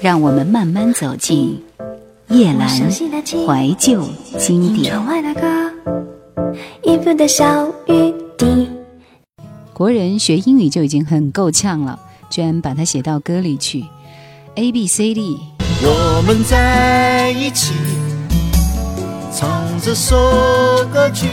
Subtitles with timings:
[0.00, 1.62] 让我们慢慢走进
[2.28, 4.02] 夜阑怀旧
[4.38, 4.94] 经典。
[9.74, 11.98] 国人学英语就已经很够呛了，
[12.30, 13.84] 居然把它写到歌里去。
[14.54, 15.38] A B C D，
[15.82, 17.74] 我们在一起
[19.34, 20.16] 唱这首
[20.90, 21.26] 歌曲，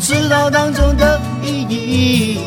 [0.00, 2.38] 知道当中的意义，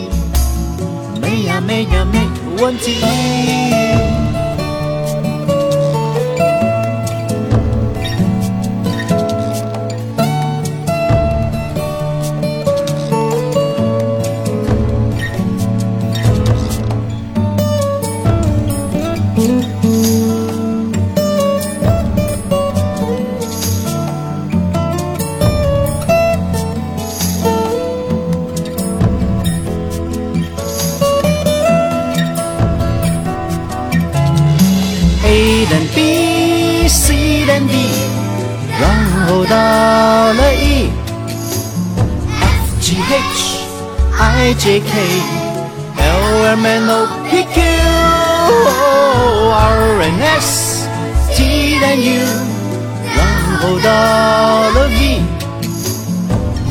[1.22, 2.28] 没呀没呀没
[2.64, 2.96] 问题。
[35.38, 37.12] A B C
[37.68, 37.76] D，
[38.80, 38.88] 然
[39.28, 40.90] 后到了 E，F
[42.80, 43.60] G H
[44.18, 50.88] I J K，L M N O P Q，O R N S
[51.36, 52.08] T 等 U，
[53.18, 53.20] 然
[53.60, 53.90] 后到
[54.72, 55.20] 了 V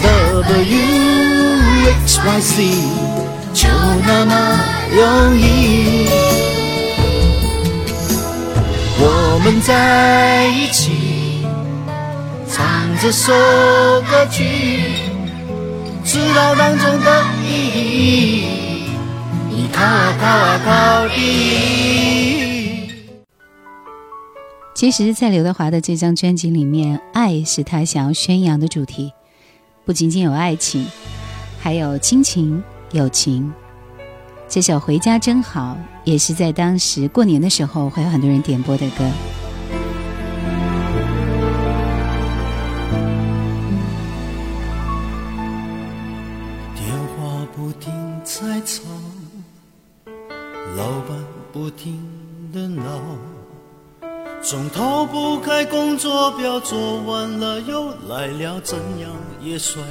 [0.01, 0.89] W
[2.07, 2.65] X Y Z，
[3.53, 3.69] 就
[4.07, 4.33] 那么
[4.91, 6.09] 容易。
[9.47, 11.45] 我们在一起
[12.49, 12.65] 唱
[12.99, 13.31] 这首
[14.11, 14.43] 歌曲，
[16.03, 18.45] 知道当中的意义。
[19.51, 22.89] 你靠啊靠啊靠地。
[24.75, 29.13] 其实，在刘德华的这张专辑里面，爱是他想要宣扬的主题，
[29.85, 30.87] 不仅仅有爱情，
[31.61, 33.53] 还有亲情、友情。
[34.49, 39.05] 这首《回家真好》也是在当时过年的时候会有很多人点播的歌。
[46.77, 48.83] 电话不停在吵，
[50.77, 51.17] 老板
[51.53, 51.99] 不停
[52.53, 53.01] 的闹
[54.43, 59.11] 总逃不开工作表，做完了又来了，怎样
[59.41, 59.83] 也甩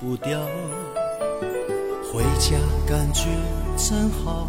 [0.00, 0.40] 不掉。
[2.12, 3.28] 回家感觉
[3.76, 4.48] 真好，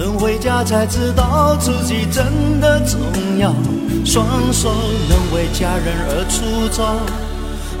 [0.00, 2.98] 等回家才知道自己真的重
[3.38, 3.52] 要，
[4.02, 4.72] 双手
[5.10, 6.96] 能为家人而粗糙，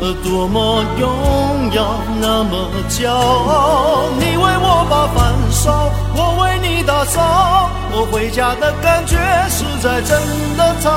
[0.02, 4.10] 而，多么荣耀，那么骄傲。
[4.18, 7.70] 你为我把饭烧，我为你打扫。
[7.90, 9.16] 我回家的感觉
[9.48, 10.20] 实在真
[10.58, 10.90] 的太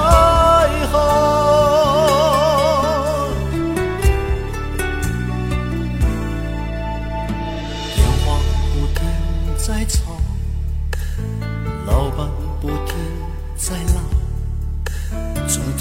[0.92, 0.98] 好，
[7.96, 8.28] 电话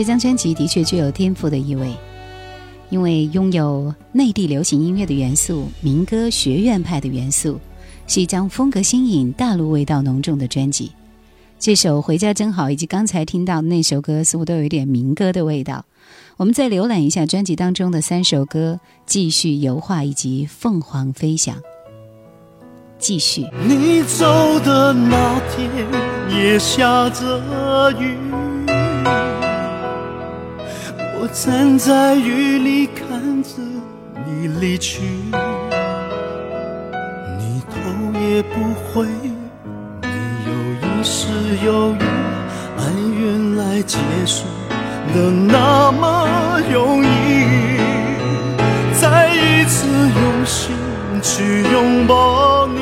[0.00, 1.94] 这张专辑的确具有颠覆的意味，
[2.88, 7.60] 因为拥有内地流行音乐的元素、民歌学院派的元素。
[8.06, 10.90] 是一张风格新颖、大陆味道浓重的专辑。
[11.58, 15.84] 这首《回家真好》以及刚才听到的那首歌，似乎都有一点民歌的味道。
[16.38, 21.54] 我们再浏览一下专辑当中的三首歌，继续油画以及凤凰飞翔。
[22.98, 23.46] 继续。
[23.68, 24.24] 你走
[24.60, 25.70] 的那天
[26.30, 28.16] 也下着雨，
[31.22, 33.50] 我站在雨里看着
[34.26, 35.02] 你离去。
[37.38, 37.76] 你头
[38.18, 39.04] 也不回
[40.00, 40.08] 没
[40.46, 40.50] 有
[40.80, 41.28] 一丝
[41.62, 42.02] 犹豫，
[42.78, 42.80] 爱
[43.20, 44.46] 原来结束
[45.14, 47.06] 的那么容易。
[48.98, 50.74] 再一次用心
[51.22, 51.60] 去。
[51.70, 52.80] 拥抱你，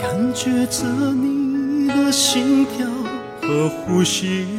[0.00, 2.84] 感觉着你的心跳
[3.40, 4.57] 和呼吸，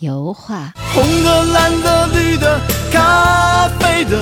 [0.00, 2.60] 油画，红的、蓝的、绿的、
[2.90, 4.18] 咖啡的，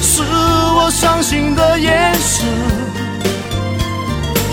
[0.00, 2.71] 是我伤心的颜色。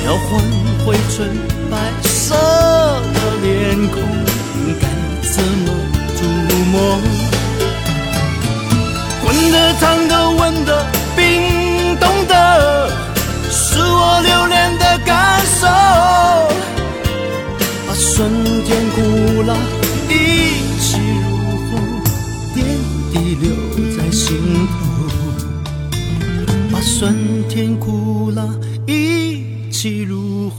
[0.09, 0.41] 要换
[0.83, 1.29] 回纯
[1.69, 4.01] 白色的脸孔，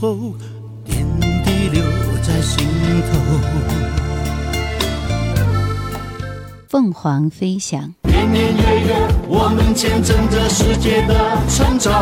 [0.01, 0.33] 入喉，
[0.83, 1.05] 点
[1.45, 1.83] 滴留
[2.23, 2.67] 在心
[3.03, 3.11] 头。
[6.67, 8.95] 凤凰飞翔，年年月月，
[9.27, 11.93] 我们见证着世界的成长。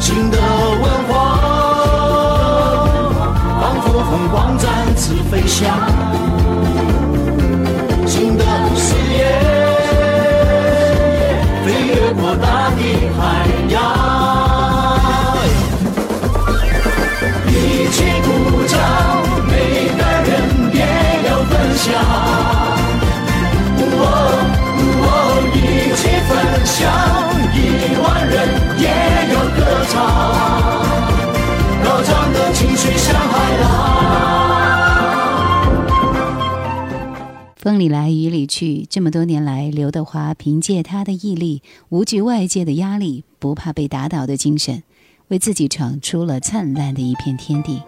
[0.00, 1.36] 新的文化。
[3.60, 5.78] 仿佛风光展翅飞翔，
[37.56, 44.82] 风里来雨里去，这么多年来，刘德华凭借他的毅力，无惧外界的压力，不怕被打倒的精神，
[45.28, 47.82] 为自己闯出了灿烂的一片天地。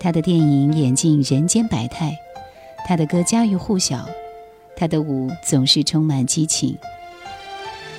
[0.00, 2.16] 他的电影演尽人间百态，
[2.88, 4.08] 他的歌家喻户晓，
[4.76, 6.74] 他的舞总是充满激情。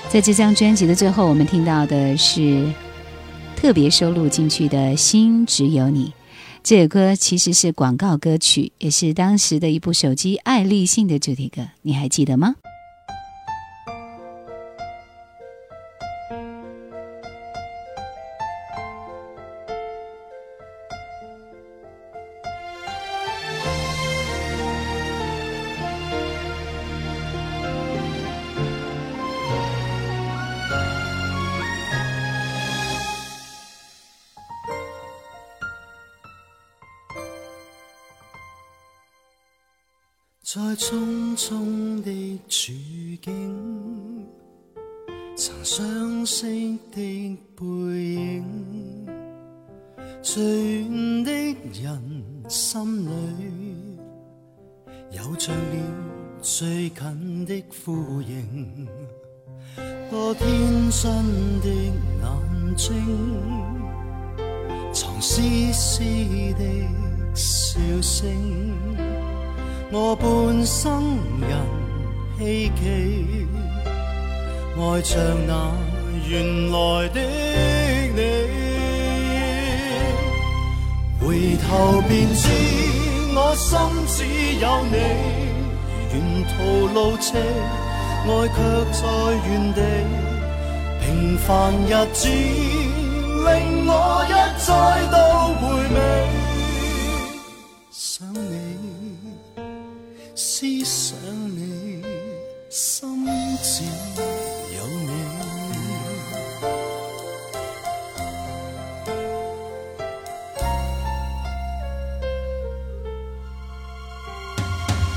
[0.10, 2.68] 在这张专辑的最后，我们听到的是
[3.56, 6.08] 特别收录进去的《心只有你》。
[6.64, 12.56] 这首歌其实是广告歌曲，也是当时的一部手机爱立信的主题歌，你还记得吗？
[55.24, 55.58] 有着了
[56.42, 58.86] 最近的呼应。
[60.12, 60.46] 多天
[60.92, 61.02] 真
[61.62, 62.94] 的眼睛，
[64.92, 66.66] 藏丝丝的
[67.34, 68.30] 笑声。
[69.94, 71.58] 我半生人
[72.38, 73.48] 希冀，
[74.76, 75.72] 爱着那
[76.28, 77.22] 原来的
[78.14, 78.20] 你。
[81.22, 82.50] 回头便知，
[83.36, 84.16] 我心只
[84.60, 84.96] 有你，
[86.14, 86.14] 沿
[86.50, 86.54] 途
[86.94, 87.28] 路斜。
[88.26, 88.56] 爱却
[88.94, 89.02] 在
[89.50, 89.80] 原地，
[91.02, 91.50] 平凡
[91.84, 93.46] 日子令
[93.86, 93.92] 我
[94.30, 94.32] 一
[94.64, 94.72] 再
[95.12, 95.16] 都
[95.60, 95.62] 回
[95.94, 95.98] 味。
[97.92, 98.48] 想你，
[100.36, 101.18] 思想
[101.50, 101.73] 你，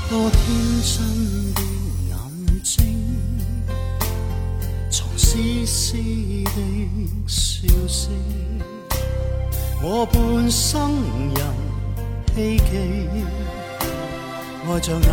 [0.09, 0.39] 多天
[0.83, 0.95] 真
[1.53, 1.61] 的
[2.07, 2.15] 眼
[2.63, 2.75] 睛，
[4.89, 5.05] 藏。
[5.17, 6.51] 丝丝的
[7.27, 8.09] 笑声，
[9.83, 10.95] 我半生
[11.35, 11.45] 人
[12.33, 12.71] 希冀，
[14.65, 15.07] 爱着那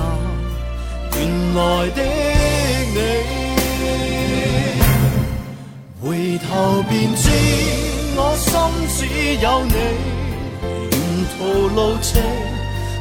[1.17, 1.19] 原
[1.55, 1.61] 来
[1.91, 1.99] 的
[2.95, 2.97] 你。
[6.01, 7.29] 回头便知，
[8.17, 8.53] 我心
[8.89, 8.99] 只
[9.43, 9.75] 有你。
[10.93, 10.95] 沿
[11.37, 11.37] 途
[11.75, 12.13] 路程，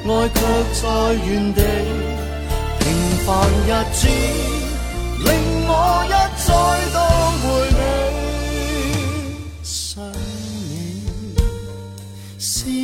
[0.06, 0.40] 爱却
[0.82, 0.82] 在
[1.26, 1.62] 原地。
[2.80, 2.84] 平
[3.26, 3.28] 凡
[3.68, 4.02] 日子，
[5.26, 5.28] 令
[5.68, 5.72] 我
[6.06, 6.10] 一
[6.46, 6.48] 再
[6.94, 7.04] 都。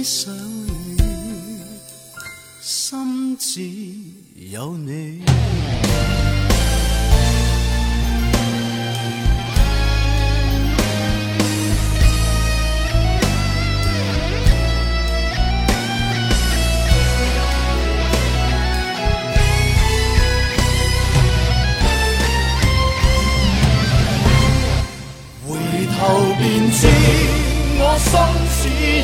[0.02, 0.98] 想你，
[2.62, 3.62] 心只
[4.52, 5.24] 有你。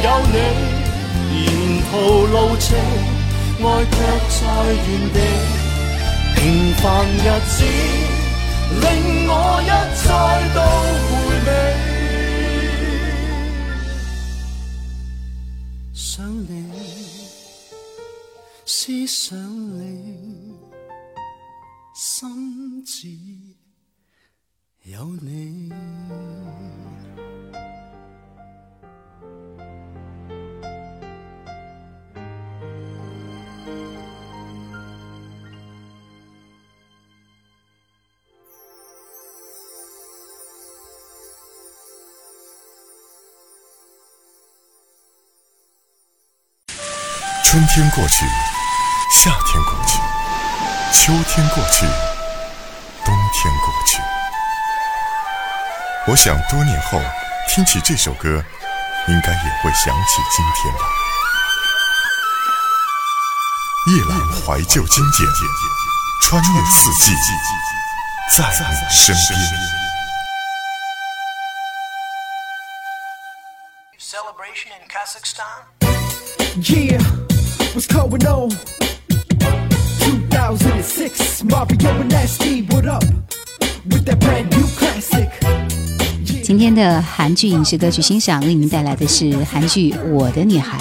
[0.03, 0.37] 有你。
[1.35, 1.43] 沿
[1.85, 1.91] 途
[2.27, 2.67] 路斜，
[3.59, 3.95] 爱却
[4.29, 4.41] 在
[4.87, 5.17] 原地。
[6.35, 6.41] 平
[6.75, 7.57] 凡日子，
[8.81, 8.83] 令
[9.27, 9.31] 我
[9.63, 9.69] 一
[10.03, 10.07] 再
[10.53, 10.57] 都
[11.09, 11.13] 回
[11.45, 11.49] 味。
[15.93, 16.13] 想
[16.47, 16.49] 你，
[18.65, 19.37] 思想
[19.77, 19.79] 你，
[21.95, 22.93] 心只
[24.83, 25.73] 有你。
[47.55, 48.25] 春天过去，
[49.09, 49.97] 夏天过去，
[50.91, 51.85] 秋天过去，
[53.05, 54.01] 冬天过去。
[56.05, 57.00] 我想多年后
[57.47, 58.43] 听起这首歌，
[59.07, 60.81] 应该也会想起今天吧。
[63.88, 65.25] 夜阑怀旧经典，
[66.24, 67.15] 穿越四季，
[68.35, 69.39] 在你身边。
[73.97, 75.63] Celebration in Kazakhstan?
[76.57, 77.25] Yeah,
[82.85, 85.27] Up，With That Pred New Classic。
[86.43, 90.77] 今天的韩剧影视歌曲欣赏为您带来的是韩剧《我的女孩》。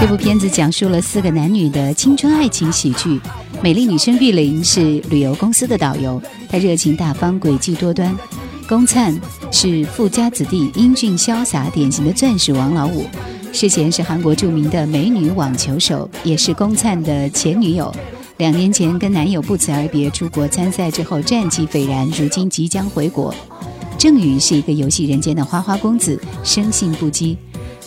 [0.00, 3.20] 这部片子讲述了四个男女的青春爱情喜剧，
[3.62, 8.16] 美丽女生玉玲是旅游公司的导游，她热情大方，诡计多端。
[8.68, 9.18] 宫灿
[9.50, 13.06] 是富家子弟，英俊潇洒，典型的钻石王老五。
[13.50, 17.90] 世贤是韩国著名的美女网球手，也是宫灿的前女友。
[18.36, 23.34] 两年前跟男友不辞而别，出国参赛之后战绩斐然，如今即将回国。
[23.96, 27.38] 郑宇是一个游戏人间的花花公子，生性不羁。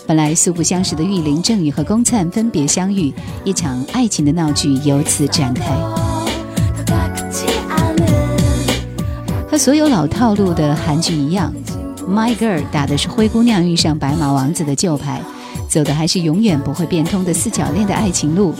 [0.04, 6.01] 本来素不相识的玉林、郑宇和宫灿分别相遇，一场爱情的闹剧由此展开。
[9.52, 11.52] 和所有老套路的韩剧一样，
[12.10, 15.20] 《My Girl》打的是灰姑娘遇上白马王子的旧牌，
[15.68, 18.54] 走的还是永远不会变通的四角恋的爱情路。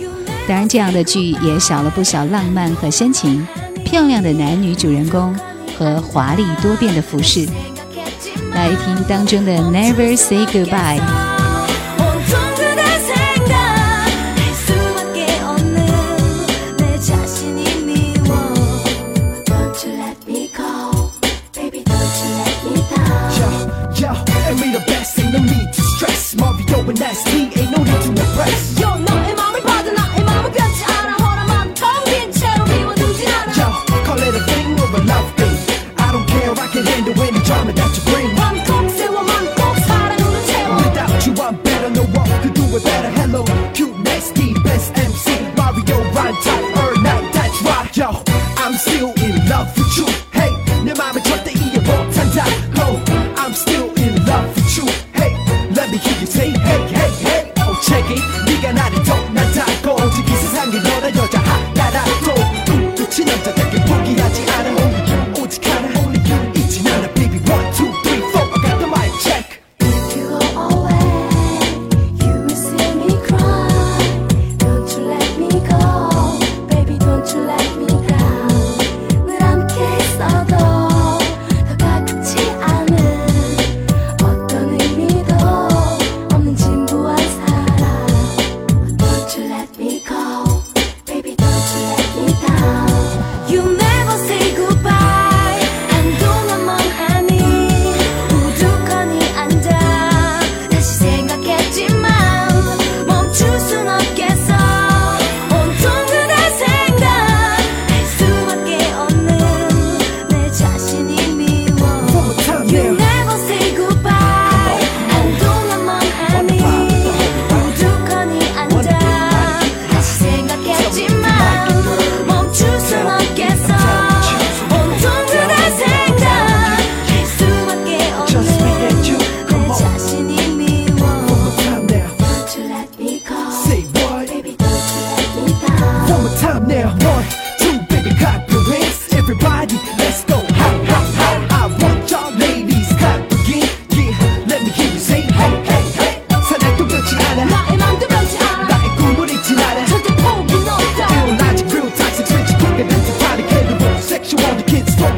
[0.46, 3.46] 当然，这样的剧也少了不少浪漫和深情，
[3.86, 5.34] 漂亮的男女主人公
[5.78, 7.48] 和华丽多变的服饰。
[8.52, 11.00] 来听当中的《Never Say Goodbye》。
[26.88, 28.78] And that's T, ain't no need to impress.
[28.80, 29.01] Yo,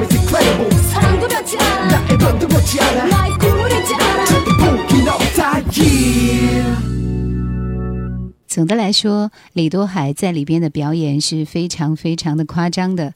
[0.04, 0.70] the kid's story's incredible.
[0.90, 3.06] 사랑도 변치 않아 나의 맘도 변치 않아.
[3.06, 5.62] 나의 꿈을 잊지 않아 절대 포기는 없다.
[5.72, 6.76] Yeah.
[8.48, 13.14] 总的来说，李多海在里边的表演是非常非常的夸张的。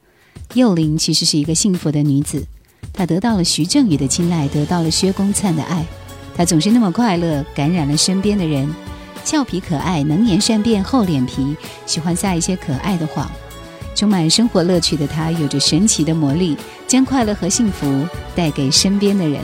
[0.54, 2.46] 幼玲其实是一个幸福的女子，
[2.94, 5.86] 她得到了徐正宇的青睐，得到了薛公灿的爱。
[6.36, 8.72] 她总是那么快乐，感染了身边的人。
[9.26, 13.30] 俏皮可爱，能言善辩，厚脸皮，喜欢撒一些可爱的谎。
[13.99, 16.57] 充满生活乐趣的他，有着神奇的魔力，
[16.87, 19.41] 将快乐和幸福带给身边的人。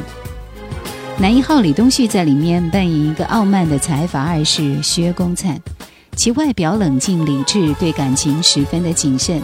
[1.18, 5.60] 男一号李东旭在里面扮演一个傲慢的财阀二世薛公灿，
[6.14, 9.42] 其外表冷静理智，对感情十分的谨慎，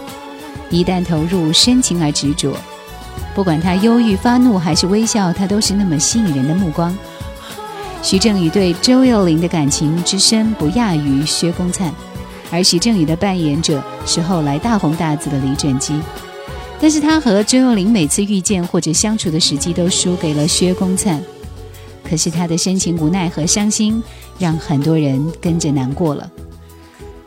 [0.70, 2.56] 一旦投入，深情而执着。
[3.34, 6.96] 不管他忧郁、发怒还是微笑，他都是那么吸引人的目光。
[8.00, 11.92] 徐正宇对周幼玲的感情之深不亚于薛公灿，
[12.50, 15.94] 而徐正宇的扮演者是后来大红大紫的李准基。
[16.80, 21.22] 但是他和周幼琳每次遇见或者相处的时机都输给了薛功灿。
[22.02, 24.02] 可是他的深情无奈和伤心，
[24.38, 26.28] 让很多人跟着难过了。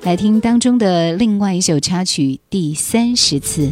[0.01, 3.67] 来听当中的另外一首插曲《第三十次》。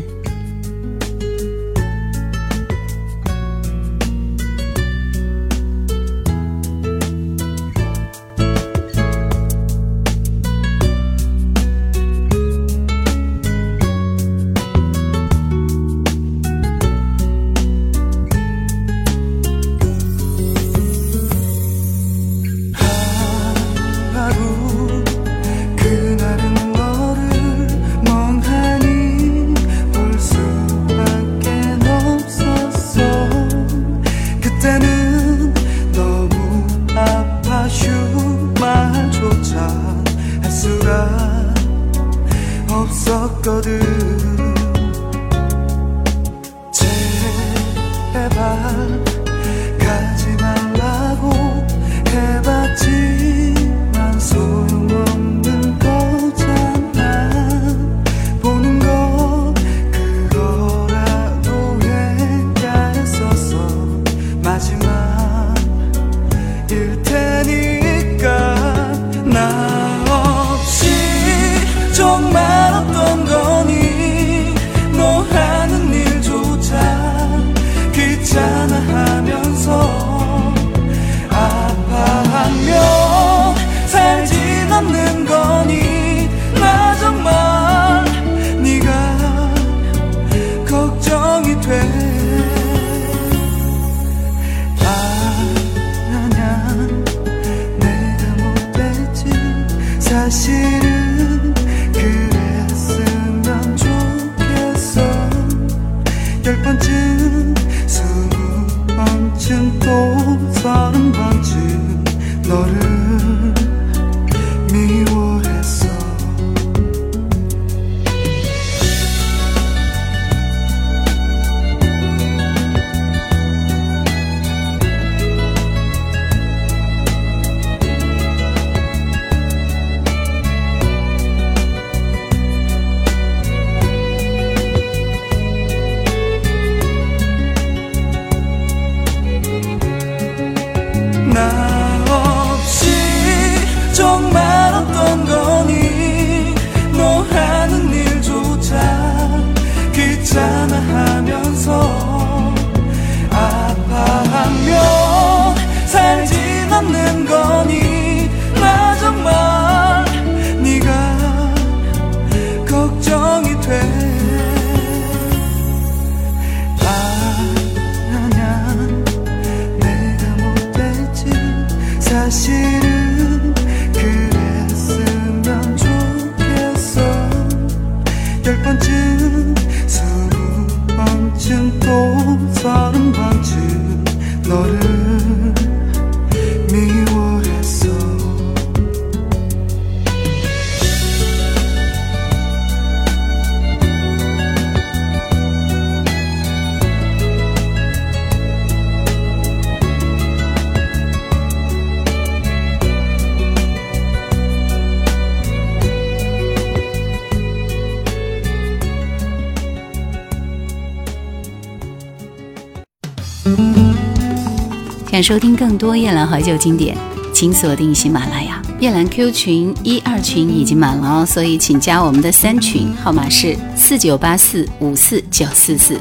[215.21, 216.97] 收听更多夜兰怀旧经典，
[217.33, 218.61] 请锁定喜马拉雅。
[218.79, 225.99] 夜兰 Q 群一二群已经满了哦，所以请加我们的三群，号码是四九八四五四九四四。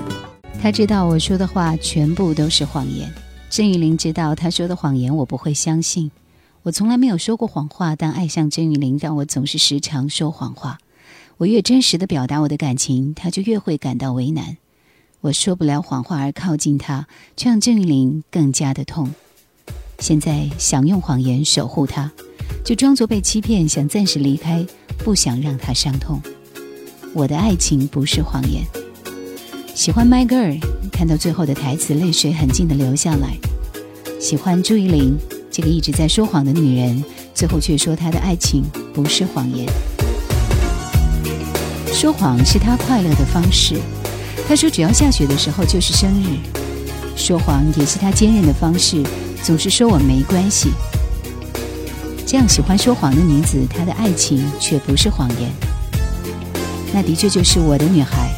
[0.63, 3.13] 他知道我说的话全部都是谎言，
[3.51, 6.11] 郑玉玲知道他说的谎言我不会相信。
[6.63, 10.79] 我从来没有说过谎话，但爱上郑玉玲让我总是时常说谎话。
[11.37, 14.57] 我越真实的表达我的感情，他就越会感到为难。
[15.23, 17.07] 我说不了谎话而靠近他，
[17.37, 19.15] 却让郑玉玲更加的痛。
[19.99, 22.11] 现在想用谎言守护他，
[22.65, 24.67] 就装作被欺骗，想暂时离开，
[25.05, 26.23] 不想让他伤痛。
[27.13, 28.65] 我的爱情不是谎言。
[29.75, 30.59] 喜欢 My Girl，
[30.91, 33.37] 看到最后的台词，泪水很近的流下来。
[34.19, 35.19] 喜欢朱一玲
[35.51, 37.05] 这个一直在说谎的女人，
[37.35, 38.63] 最后却说她的爱情
[38.95, 39.71] 不是谎言。
[41.93, 43.79] 说谎是她快乐的方式。
[44.51, 46.37] 她说只要下雪的时候就是生日。
[47.15, 49.01] 说谎也是她坚韧的方式，
[49.45, 50.73] 总是说我没关系。
[52.27, 55.49] 这样喜欢说谎的女子，她的爱情却不是谎言。
[56.93, 58.29] 那的确就是我的女孩，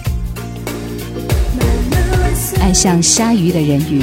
[2.60, 4.02] 爱上鲨鱼的人鱼。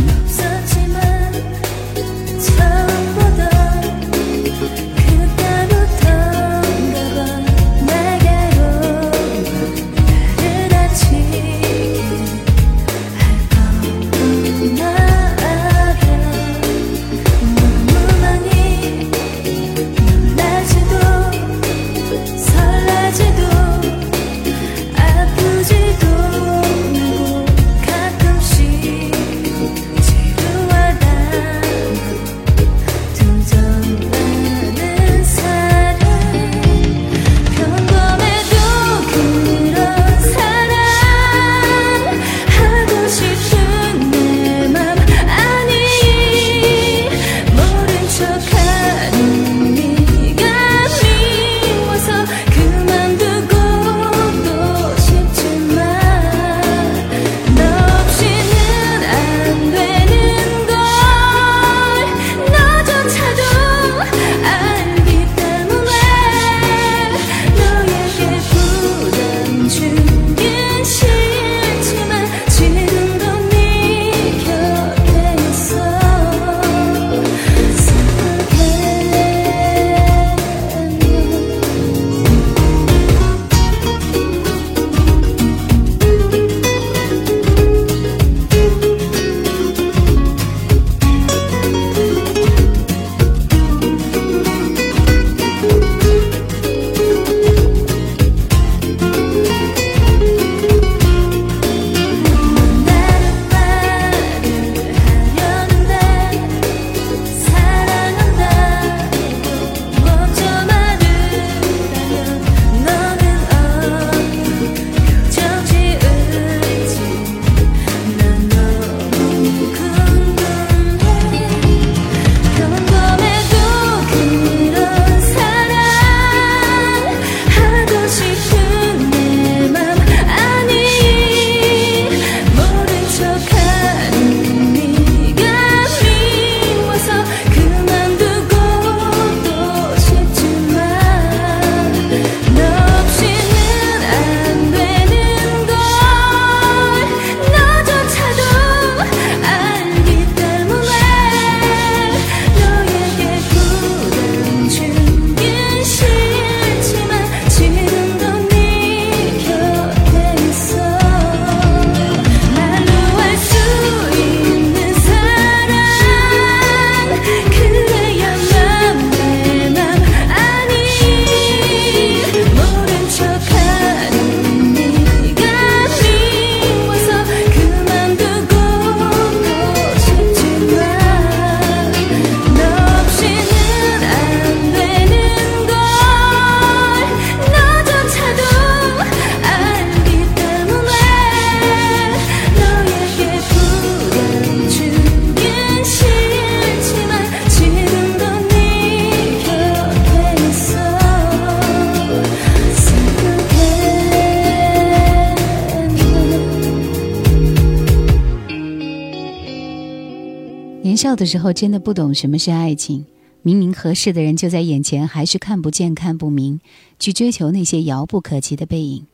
[210.99, 213.05] 笑的时候真的不懂什么是爱情，
[213.41, 216.59] 明明合适的人就在眼前，还是看不见看不明，
[216.99, 219.07] 去追求那些遥不可及的背影。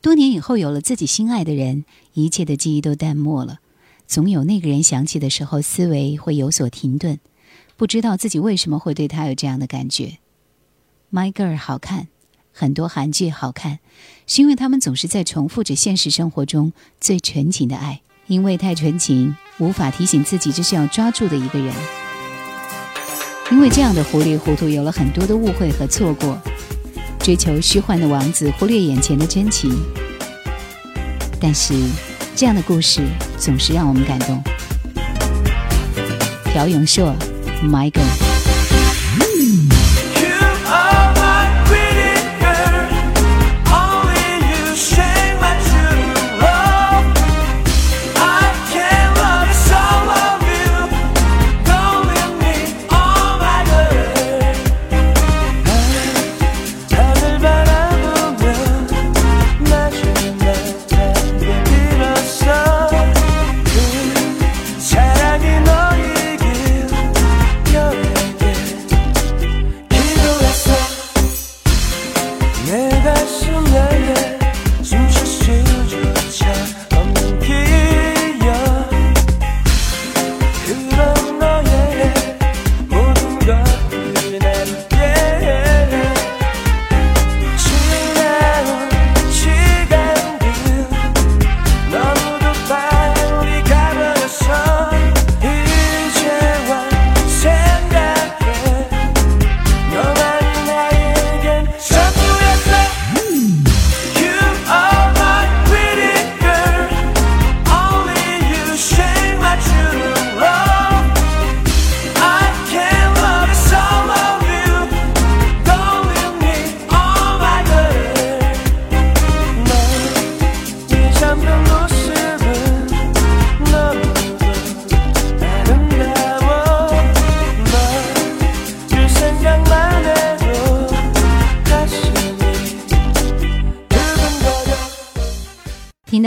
[0.00, 3.58] 多年以后，有了自己心爱的人，一切的记忆都淡漠了。
[4.06, 7.20] 总有那个人想起的时候，思维会有所停顿，
[7.76, 10.16] 不知道自己为什么会对他有这样的感觉。
[11.12, 12.08] My Girl 好看，
[12.54, 13.80] 很多韩剧好看，
[14.26, 18.00] 是因为他们总是在重复着现实生活中最纯情的爱。
[18.28, 21.72] 因为太纯情，无法提醒自己这是要抓住的一个人。
[23.50, 26.38] 因为这样的糊里糊涂，有了很多的误会和错过。
[27.18, 29.70] 追求虚幻的王子，忽略眼前的真情。
[31.40, 31.74] 但是，
[32.34, 33.02] 这样的故事
[33.38, 34.42] 总是让我们感动。
[36.52, 37.14] 朴永硕
[37.62, 37.90] ，My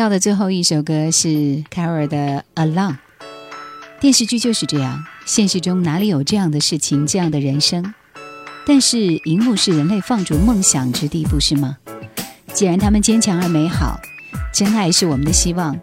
[0.05, 2.91] 到的最后一首歌是 Caro 的《Alone》。
[3.99, 7.91] 电视剧就是这样，现实中哪里有这样的事情、这样的人生？
[8.67, 11.77] 但是荧幕是人类放逐梦想之地，不是吗？
[12.53, 13.99] 既然他们坚强而美好，
[14.53, 15.75] 真爱是我们的希望，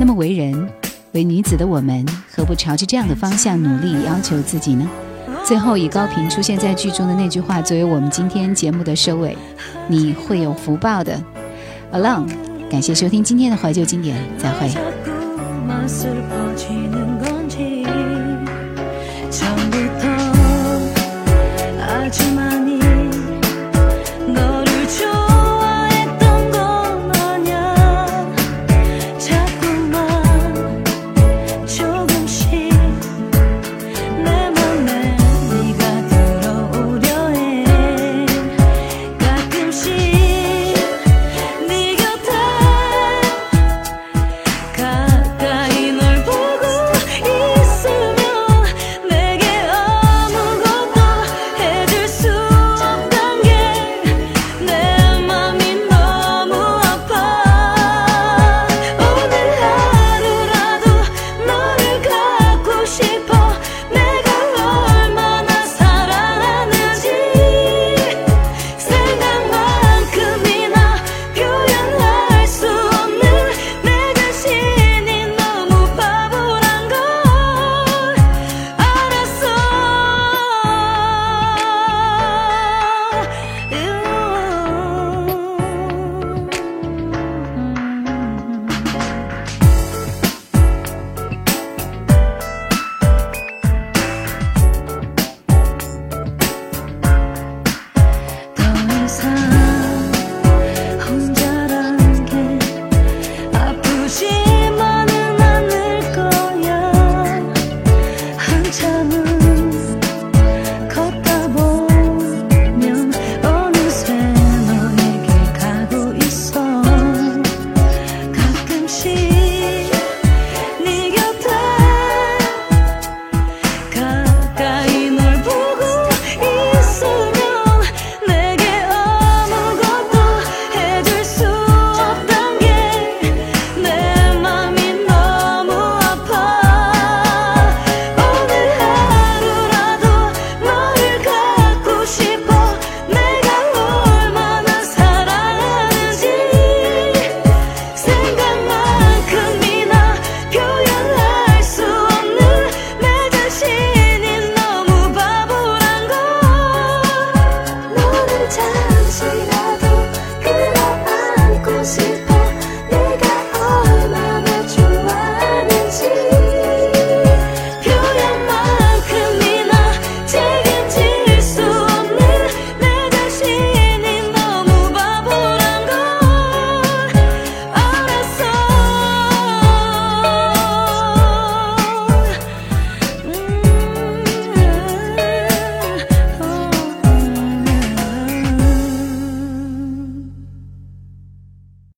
[0.00, 0.70] 那么为人、
[1.12, 2.02] 为女子的我们，
[2.34, 4.88] 何不朝着这样的方向努力，要求自己呢？
[5.44, 9.36] 最后以高频出现在剧中的那句话作为我们今天节目的收尾：
[9.86, 11.22] 你会有福报的。
[11.92, 12.26] Alone，
[12.70, 14.68] 感谢收听今天的怀旧经典再会。